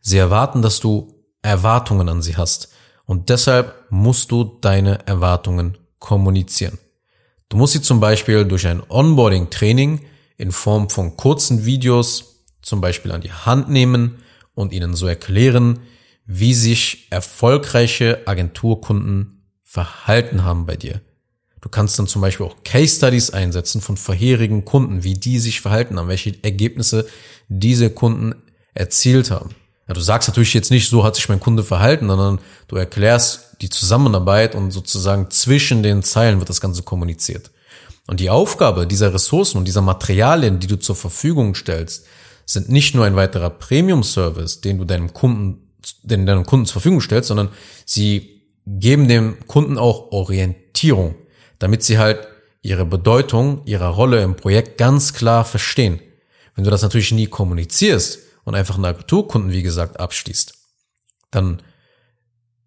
Sie 0.02 0.18
erwarten, 0.18 0.62
dass 0.62 0.80
du 0.80 1.22
Erwartungen 1.42 2.10
an 2.10 2.22
sie 2.22 2.38
hast. 2.38 2.70
Und 3.06 3.30
deshalb 3.30 3.86
musst 3.90 4.32
du 4.32 4.44
deine 4.44 5.06
Erwartungen 5.08 5.78
kommunizieren. 6.00 6.80
Du 7.50 7.58
musst 7.58 7.74
sie 7.74 7.82
zum 7.82 8.00
Beispiel 8.00 8.46
durch 8.46 8.68
ein 8.68 8.82
Onboarding-Training 8.88 10.06
in 10.38 10.52
Form 10.52 10.90
von 10.90 11.18
kurzen 11.18 11.66
Videos 11.66 12.46
zum 12.62 12.80
Beispiel 12.80 13.12
an 13.12 13.22
die 13.22 13.34
Hand 13.34 13.70
nehmen 13.70 14.24
und 14.54 14.72
ihnen 14.72 14.96
so 14.96 15.08
erklären, 15.08 15.80
wie 16.26 16.54
sich 16.54 17.08
erfolgreiche 17.12 18.22
Agenturkunden 18.26 19.44
verhalten 19.64 20.44
haben 20.44 20.66
bei 20.66 20.76
dir. 20.76 21.02
Du 21.62 21.70
kannst 21.70 21.98
dann 22.00 22.08
zum 22.08 22.22
Beispiel 22.22 22.46
auch 22.46 22.64
Case 22.64 22.98
Studies 22.98 23.30
einsetzen 23.30 23.82
von 23.82 23.96
vorherigen 23.96 24.66
Kunden, 24.66 25.04
wie 25.04 25.14
die 25.14 25.40
sich 25.40 25.62
verhalten 25.62 25.98
haben, 25.98 26.08
welche 26.08 26.36
Ergebnisse 26.44 27.08
diese 27.50 27.92
Kunden 27.92 28.36
erzielt 28.74 29.30
haben. 29.30 29.52
Ja, 29.88 29.94
du 29.94 30.02
sagst 30.02 30.28
natürlich 30.28 30.54
jetzt 30.54 30.72
nicht, 30.72 30.90
so 30.90 31.04
hat 31.04 31.16
sich 31.16 31.30
mein 31.30 31.40
Kunde 31.40 31.64
verhalten, 31.64 32.08
sondern 32.08 32.40
du 32.68 32.78
erklärst 32.78 33.58
die 33.62 33.70
Zusammenarbeit 33.70 34.56
und 34.56 34.72
sozusagen 34.72 35.30
zwischen 35.30 35.84
den 35.84 36.02
Zeilen 36.02 36.40
wird 36.40 36.50
das 36.50 36.62
Ganze 36.62 36.84
kommuniziert. 36.84 37.52
Und 38.08 38.20
die 38.20 38.30
Aufgabe 38.30 38.88
dieser 38.88 39.14
Ressourcen 39.14 39.58
und 39.58 39.66
dieser 39.66 39.82
Materialien, 39.82 40.60
die 40.60 40.68
du 40.68 40.78
zur 40.78 40.96
Verfügung 40.96 41.54
stellst, 41.56 42.06
sind 42.46 42.70
nicht 42.70 42.96
nur 42.96 43.06
ein 43.06 43.16
weiterer 43.16 43.50
Premium-Service, 43.50 44.62
den 44.62 44.80
du 44.80 44.86
deinem 44.86 45.14
Kunden, 45.14 45.72
den 46.04 46.26
deinem 46.26 46.46
Kunden 46.46 46.66
zur 46.66 46.82
Verfügung 46.82 47.02
stellst, 47.02 47.28
sondern 47.28 47.50
sie 47.86 48.42
geben 48.66 49.08
dem 49.08 49.48
Kunden 49.48 49.78
auch 49.78 50.12
Orientierung, 50.12 51.16
damit 51.62 51.84
sie 51.84 52.00
halt 52.00 52.28
ihre 52.64 52.86
Bedeutung, 52.86 53.62
ihre 53.66 53.90
Rolle 53.90 54.24
im 54.24 54.36
Projekt 54.36 54.78
ganz 54.78 55.14
klar 55.14 55.46
verstehen. 55.46 56.02
Wenn 56.56 56.64
du 56.64 56.72
das 56.72 56.82
natürlich 56.82 57.12
nie 57.12 57.28
kommunizierst 57.28 58.20
und 58.44 58.56
einfach 58.56 58.76
einen 58.76 58.86
Agenturkunden, 58.86 59.52
wie 59.52 59.62
gesagt, 59.62 60.00
abschließt, 60.00 60.56
dann 61.30 61.62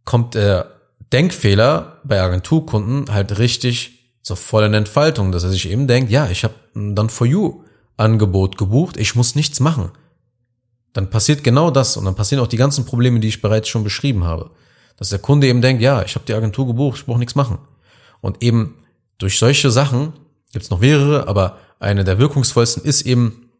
kommt 0.04 0.34
der 0.34 0.80
Denkfehler 1.12 2.00
bei 2.04 2.20
Agenturkunden 2.20 3.12
halt 3.12 3.38
richtig 3.38 4.16
zur 4.22 4.36
vollen 4.36 4.74
Entfaltung, 4.74 5.32
dass 5.32 5.42
er 5.42 5.50
sich 5.50 5.68
eben 5.68 5.88
denkt, 5.88 6.10
ja, 6.10 6.28
ich 6.28 6.44
habe 6.44 6.54
dann 6.74 7.10
For 7.10 7.26
You 7.26 7.64
Angebot 7.96 8.56
gebucht, 8.56 8.96
ich 8.96 9.14
muss 9.16 9.34
nichts 9.34 9.58
machen. 9.60 9.90
Dann 10.92 11.10
passiert 11.10 11.42
genau 11.42 11.70
das 11.70 11.96
und 11.96 12.04
dann 12.04 12.14
passieren 12.14 12.42
auch 12.42 12.48
die 12.48 12.56
ganzen 12.56 12.84
Probleme, 12.84 13.18
die 13.18 13.28
ich 13.28 13.42
bereits 13.42 13.68
schon 13.68 13.84
beschrieben 13.84 14.24
habe. 14.24 14.50
Dass 14.96 15.08
der 15.08 15.18
Kunde 15.18 15.48
eben 15.48 15.60
denkt, 15.62 15.82
ja, 15.82 16.02
ich 16.02 16.14
habe 16.14 16.24
die 16.26 16.34
Agentur 16.34 16.66
gebucht, 16.68 16.98
ich 16.98 17.06
brauche 17.06 17.18
nichts 17.18 17.34
machen. 17.34 17.58
Und 18.20 18.42
eben 18.42 18.76
durch 19.18 19.38
solche 19.38 19.70
Sachen, 19.70 20.12
gibt's 20.52 20.70
noch 20.70 20.80
mehrere, 20.80 21.28
aber 21.28 21.58
eine 21.78 22.04
der 22.04 22.18
wirkungsvollsten 22.18 22.84
ist 22.84 23.02
eben 23.02 23.50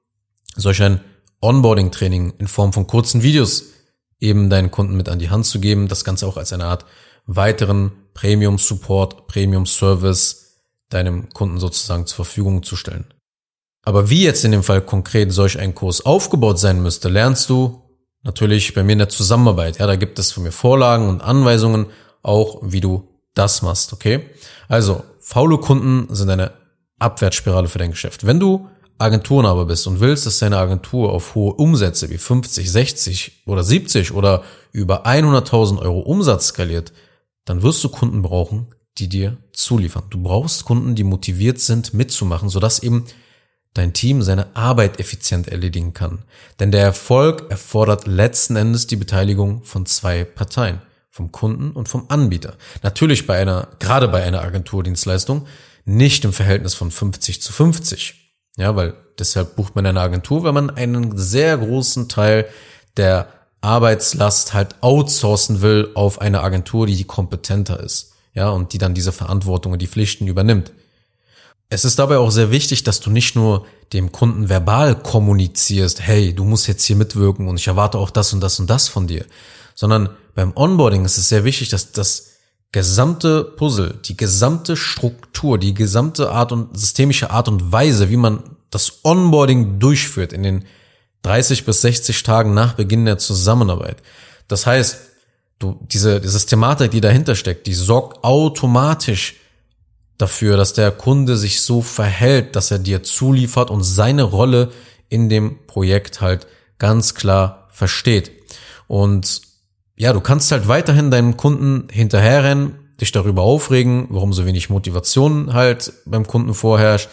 solch 0.57 0.83
ein 0.83 1.01
Onboarding-Training 1.41 2.35
in 2.39 2.49
Form 2.49 2.73
von 2.73 2.87
kurzen 2.87 3.23
Videos 3.23 3.65
eben 4.21 4.49
deinen 4.49 4.71
Kunden 4.71 4.97
mit 4.97 5.09
an 5.09 5.19
die 5.19 5.31
Hand 5.31 5.47
zu 5.47 5.61
geben, 5.61 5.89
das 5.89 6.05
Ganze 6.05 6.27
auch 6.27 6.37
als 6.37 6.53
eine 6.53 6.65
Art 6.65 6.87
weiteren 7.27 7.93
Premium-Support, 8.15 9.27
Premium-Service 9.27 10.63
deinem 10.89 11.29
Kunden 11.31 11.59
sozusagen 11.59 12.07
zur 12.07 12.25
Verfügung 12.25 12.63
zu 12.63 12.77
stellen. 12.77 13.07
Aber 13.83 14.09
wie 14.09 14.25
jetzt 14.25 14.45
in 14.45 14.53
dem 14.53 14.63
Fall 14.63 14.81
konkret 14.81 15.33
solch 15.33 15.59
ein 15.59 15.75
Kurs 15.75 16.07
aufgebaut 16.07 16.59
sein 16.59 16.83
müsste, 16.83 17.09
lernst 17.09 17.51
du 17.51 17.83
natürlich 18.23 18.73
bei 18.73 18.83
mir 18.83 18.93
in 18.93 18.99
der 18.99 19.09
Zusammenarbeit. 19.11 19.79
Ja, 19.79 19.87
da 19.87 19.97
gibt 19.97 20.19
es 20.19 20.33
von 20.33 20.43
mir 20.43 20.53
Vorlagen 20.53 21.09
und 21.09 21.21
Anweisungen 21.21 21.87
auch, 22.23 22.61
wie 22.63 22.81
du 22.81 23.09
das 23.35 23.61
machst, 23.61 23.93
okay? 23.93 24.31
Also, 24.69 25.03
faule 25.25 25.57
Kunden 25.57 26.15
sind 26.15 26.29
eine 26.29 26.53
Abwärtsspirale 26.99 27.67
für 27.67 27.79
dein 27.79 27.93
Geschäft. 27.93 28.27
Wenn 28.27 28.39
du 28.39 28.69
Agenturenhaber 28.99 29.65
bist 29.65 29.87
und 29.87 30.01
willst, 30.01 30.27
dass 30.27 30.39
deine 30.39 30.59
Agentur 30.59 31.13
auf 31.13 31.35
hohe 31.35 31.55
Umsätze 31.55 32.11
wie 32.11 32.19
50, 32.19 32.71
60 32.71 33.43
oder 33.47 33.65
70 33.65 34.13
oder 34.13 34.45
über 34.71 35.07
100.000 35.07 35.81
Euro 35.81 36.01
Umsatz 36.01 36.49
skaliert, 36.49 36.93
dann 37.47 37.63
wirst 37.63 37.83
du 37.83 37.89
Kunden 37.89 38.21
brauchen, 38.21 38.75
die 38.99 39.09
dir 39.09 39.39
zuliefern. 39.53 40.05
Du 40.11 40.23
brauchst 40.23 40.67
Kunden, 40.67 40.95
die 40.95 41.05
motiviert 41.05 41.59
sind, 41.59 41.95
mitzumachen, 41.95 42.51
sodass 42.51 42.79
eben 42.81 43.07
dein 43.73 43.95
Team 43.95 44.23
seine 44.23 44.55
Arbeit 44.55 45.01
effizient 45.01 45.49
erledigen 45.49 45.95
kann. 45.95 46.23
Denn 46.61 46.71
der 46.71 46.83
Erfolg 46.83 47.51
erfordert 47.51 48.07
letzten 48.07 48.57
Endes 48.57 48.87
die 48.87 48.97
Beteiligung 48.97 49.65
von 49.65 49.87
zwei 49.87 50.25
Parteien, 50.25 50.81
vom 51.15 51.31
Kunden 51.31 51.71
und 51.71 51.89
vom 51.89 52.07
Anbieter. 52.09 52.55
Natürlich 52.83 53.25
bei 53.25 53.39
einer, 53.39 53.69
gerade 53.79 54.09
bei 54.09 54.25
einer 54.25 54.43
Agenturdienstleistung, 54.43 55.47
nicht 55.85 56.25
im 56.25 56.33
Verhältnis 56.33 56.75
von 56.75 56.91
50 56.91 57.41
zu 57.41 57.53
50. 57.53 58.35
Ja, 58.57 58.75
weil 58.75 58.95
deshalb 59.17 59.55
bucht 59.55 59.77
man 59.77 59.87
eine 59.87 60.01
Agentur, 60.01 60.43
weil 60.43 60.51
man 60.51 60.71
einen 60.71 61.17
sehr 61.17 61.57
großen 61.57 62.09
Teil 62.09 62.49
der 62.97 63.29
Arbeitslast 63.61 64.55
halt 64.55 64.83
outsourcen 64.83 65.63
will 65.63 65.93
auf 65.95 66.21
eine 66.21 66.41
Agentur, 66.41 66.89
die 66.89 67.05
kompetenter 67.05 67.79
ist. 67.79 68.15
Ja, 68.35 68.49
und 68.49 68.73
die 68.73 68.79
dann 68.79 68.95
diese 68.95 69.13
Verantwortung 69.13 69.73
und 69.73 69.81
die 69.81 69.87
Pflichten 69.87 70.27
übernimmt. 70.27 70.73
Es 71.69 71.85
ist 71.85 72.01
dabei 72.01 72.19
auch 72.19 72.33
sehr 72.33 72.51
wichtig, 72.51 72.83
dass 72.83 72.99
du 72.99 73.11
nicht 73.11 73.37
nur 73.37 73.67
dem 73.93 74.11
Kunden 74.11 74.49
verbal 74.49 74.97
kommunizierst, 74.97 76.01
hey, 76.01 76.35
du 76.35 76.43
musst 76.43 76.67
jetzt 76.67 76.85
hier 76.85 76.97
mitwirken 76.97 77.47
und 77.47 77.61
ich 77.61 77.69
erwarte 77.69 77.99
auch 77.99 78.11
das 78.11 78.33
und 78.33 78.41
das 78.41 78.59
und 78.59 78.69
das 78.69 78.89
von 78.89 79.07
dir, 79.07 79.25
sondern 79.75 80.11
beim 80.35 80.53
Onboarding 80.55 81.05
ist 81.05 81.19
es 81.19 81.29
sehr 81.29 81.45
wichtig, 81.45 81.69
dass 81.69 81.93
das 81.93 82.31
gesamte 82.73 83.45
Puzzle, 83.45 84.01
die 84.05 84.17
gesamte 84.17 84.77
Struktur, 84.77 85.59
die 85.59 85.75
gesamte 85.75 86.31
Art 86.31 86.51
und 86.51 86.77
systemische 86.79 87.31
Art 87.31 87.49
und 87.49 87.71
Weise, 87.71 88.11
wie 88.11 88.17
man 88.17 88.57
das 88.71 89.05
Onboarding 89.05 89.79
durchführt 89.79 90.33
in 90.33 90.43
den 90.43 90.65
30 91.23 91.65
bis 91.65 91.83
60 91.83 92.23
Tagen 92.25 92.53
nach 92.53 92.75
Beginn 92.75 93.05
der 93.05 93.19
Zusammenarbeit. 93.19 94.03
Das 94.49 94.67
heißt, 94.67 94.99
du, 95.59 95.79
diese, 95.91 96.21
die 96.21 96.29
Systematik, 96.29 96.91
die 96.91 97.01
dahinter 97.01 97.37
steckt, 97.37 97.67
die 97.67 97.75
sorgt 97.75 98.25
automatisch 98.25 99.37
dafür, 100.19 100.57
dass 100.57 100.73
der 100.75 100.91
Kunde 100.91 101.37
sich 101.37 101.63
so 101.63 101.81
verhält, 101.81 102.57
dass 102.57 102.71
er 102.71 102.79
dir 102.79 103.03
zuliefert 103.03 103.71
und 103.71 103.83
seine 103.83 104.25
Rolle 104.25 104.71
in 105.09 105.29
dem 105.29 105.67
Projekt 105.67 106.21
halt 106.21 106.47
ganz 106.79 107.15
klar 107.15 107.69
versteht. 107.71 108.33
Und 108.87 109.43
ja, 110.05 110.13
du 110.13 110.21
kannst 110.21 110.53
halt 110.53 110.69
weiterhin 110.69 111.11
deinem 111.11 111.39
Kunden 111.39 111.89
hinterherrennen, 111.91 112.75
dich 113.01 113.11
darüber 113.11 113.41
aufregen, 113.41 114.07
warum 114.11 114.35
so 114.35 114.45
wenig 114.45 114.69
Motivation 114.69 115.55
halt 115.55 115.95
beim 116.05 116.27
Kunden 116.27 116.53
vorherrscht. 116.53 117.09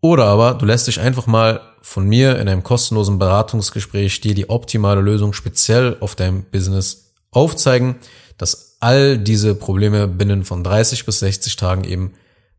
Oder 0.00 0.24
aber 0.24 0.54
du 0.54 0.64
lässt 0.64 0.86
dich 0.86 0.98
einfach 0.98 1.26
mal 1.26 1.60
von 1.82 2.08
mir 2.08 2.38
in 2.38 2.48
einem 2.48 2.62
kostenlosen 2.62 3.18
Beratungsgespräch 3.18 4.22
dir 4.22 4.34
die 4.34 4.48
optimale 4.48 5.02
Lösung 5.02 5.34
speziell 5.34 5.98
auf 6.00 6.14
deinem 6.14 6.44
Business 6.44 7.12
aufzeigen, 7.32 7.96
dass 8.38 8.78
all 8.80 9.18
diese 9.18 9.54
Probleme 9.54 10.08
binnen 10.08 10.42
von 10.42 10.64
30 10.64 11.04
bis 11.04 11.18
60 11.18 11.56
Tagen 11.56 11.84
eben 11.84 12.14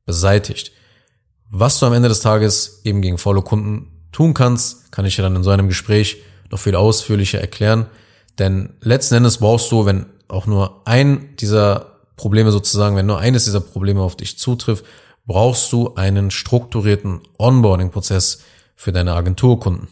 beseitigt. 0.06 0.72
Was 1.50 1.80
du 1.80 1.88
am 1.88 1.94
Ende 1.94 2.10
des 2.10 2.20
Tages 2.20 2.82
eben 2.84 3.02
gegen 3.02 3.18
faule 3.18 3.42
Kunden 3.42 4.08
tun 4.12 4.36
kannst, 4.36 4.92
kann 4.92 5.06
ich 5.06 5.16
dir 5.16 5.24
dann 5.24 5.36
in 5.36 5.42
so 5.42 5.50
einem 5.50 5.68
Gespräch 5.68 6.18
noch 6.52 6.60
viel 6.60 6.76
ausführlicher 6.76 7.42
erklären. 7.42 7.88
Denn 8.39 8.74
letzten 8.82 9.15
Endes 9.15 9.38
brauchst 9.38 9.72
du, 9.72 9.86
wenn 9.86 10.06
auch 10.27 10.46
nur 10.46 10.82
ein 10.86 11.36
dieser 11.39 11.98
Probleme 12.15 12.51
sozusagen, 12.51 12.96
wenn 12.96 13.06
nur 13.06 13.20
eines 13.20 13.46
dieser 13.46 13.62
Probleme 13.62 14.01
auf 14.01 14.15
dich 14.15 14.38
zutrifft, 14.38 14.86
brauchst 15.25 15.72
du 15.72 15.96
einen 15.96 16.32
strukturierten 16.32 17.22
Onboarding-Prozess 17.38 18.39
für 18.75 18.91
deine 18.91 19.13
Agenturkunden. 19.13 19.88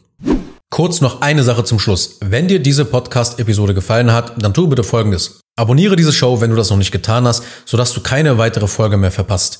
Kurz 0.69 1.01
noch 1.01 1.21
eine 1.21 1.43
Sache 1.43 1.63
zum 1.63 1.79
Schluss. 1.79 2.17
Wenn 2.21 2.47
dir 2.47 2.59
diese 2.59 2.85
Podcast-Episode 2.85 3.73
gefallen 3.73 4.11
hat, 4.11 4.33
dann 4.41 4.53
tu 4.53 4.67
bitte 4.67 4.83
Folgendes. 4.83 5.39
Abonniere 5.55 5.95
diese 5.95 6.11
Show, 6.11 6.41
wenn 6.41 6.49
du 6.49 6.55
das 6.55 6.69
noch 6.69 6.77
nicht 6.77 6.91
getan 6.91 7.25
hast, 7.25 7.43
sodass 7.65 7.93
du 7.93 8.01
keine 8.01 8.37
weitere 8.37 8.67
Folge 8.67 8.97
mehr 8.97 9.11
verpasst. 9.11 9.59